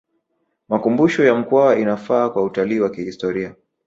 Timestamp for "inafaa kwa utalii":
1.79-2.79